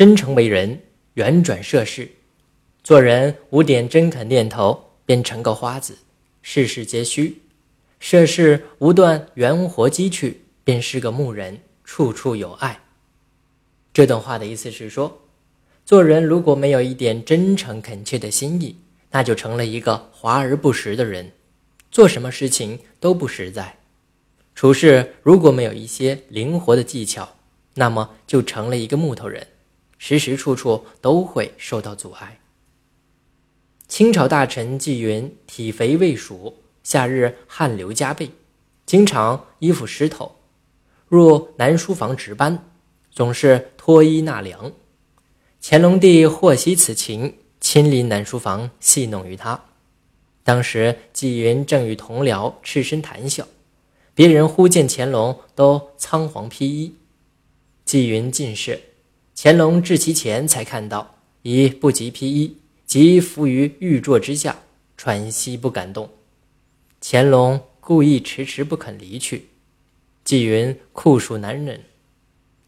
[0.00, 0.80] 真诚为人，
[1.12, 2.10] 圆转涉世。
[2.82, 5.98] 做人无点真恳念头，便成个花子，
[6.40, 7.34] 事事皆虚；
[7.98, 12.80] 涉世无断圆活机趣，便是个木人，处处有爱。
[13.92, 15.20] 这段话的意思是说，
[15.84, 18.76] 做人如果没有一点真诚恳切的心意，
[19.10, 21.32] 那就成了一个华而不实的人，
[21.90, 23.76] 做什么事情都不实在。
[24.54, 27.36] 处事如果没有一些灵活的技巧，
[27.74, 29.46] 那么就成了一个木头人，
[30.02, 32.40] 时时处处都会受到阻碍。
[33.86, 38.30] 清朝大臣纪云体肥未熟，夏日汗流浃背，
[38.86, 40.36] 经常衣服湿透，
[41.06, 42.66] 入南书房值班。
[43.10, 44.72] 总是脱衣纳凉，
[45.60, 49.64] 乾隆帝获悉此情，亲临南书房戏弄于他。
[50.44, 53.46] 当时纪云正与同僚赤身谈笑，
[54.14, 56.94] 别人忽见乾隆都仓皇披衣。
[57.84, 58.80] 纪云进士，
[59.42, 64.58] 乾隆至其前才看到，已不及披衣，即伏于玉座之下，
[64.98, 66.10] 喘息不敢动。
[67.00, 69.48] 乾隆故意迟迟不肯离去，
[70.24, 71.84] 纪云酷暑难忍。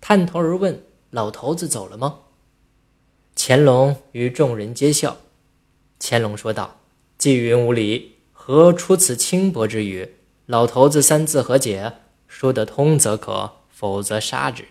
[0.00, 2.20] 探头而问：“老头子走了吗？”
[3.34, 5.16] 乾隆与众人皆笑。
[5.98, 6.78] 乾隆说道
[7.18, 10.08] ：“纪云无礼，何出此轻薄之语？
[10.46, 11.94] 老头子三字何解？
[12.28, 14.66] 说得通则可，否则杀之。”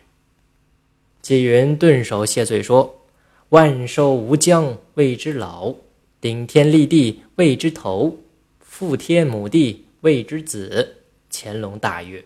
[1.30, 3.04] 纪云顿首谢罪说
[3.50, 5.76] ：“万寿无疆，谓之老；
[6.20, 8.16] 顶天立地，谓之头；
[8.60, 10.96] 父天母地，谓之子。”
[11.32, 12.26] 乾隆大悦。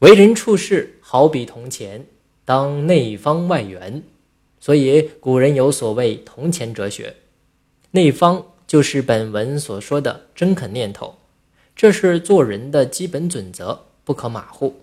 [0.00, 2.04] 为人处事，好比铜钱，
[2.44, 4.02] 当内方外圆。
[4.58, 7.14] 所以古人有所谓“铜钱哲学”。
[7.92, 11.14] 内方就是本文所说的真恳念头，
[11.76, 14.74] 这是做人的基本准则，不可马虎。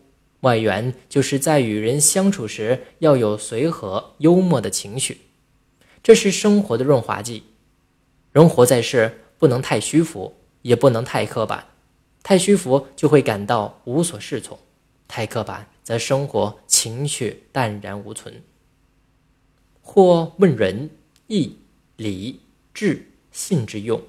[0.42, 5.22] 外圆就是在与人相处时要有随和幽默的情绪，
[6.03, 7.44] 这是生活的润滑剂。
[8.31, 11.67] 人活在世，不能太虚浮，也不能太刻板。
[12.23, 14.58] 太虚浮就会感到无所适从。
[15.08, 18.42] 太刻板，则生活情绪淡然无存。
[19.82, 20.89] 或问仁
[21.27, 21.58] 义
[21.98, 22.39] 礼
[22.73, 24.02] 智信之用，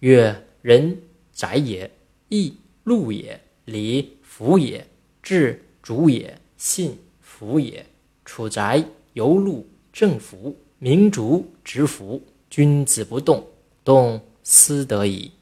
[0.00, 1.00] 曰：仁
[1.32, 1.90] 宅也，
[2.28, 2.54] 义
[2.84, 4.86] 路也，礼服也，
[5.22, 7.84] 智主也，信服也。
[8.24, 8.84] 处宅
[9.14, 12.22] 由禄正服，明烛直服。
[12.48, 13.44] 君子不动，
[13.82, 15.32] 动思得矣。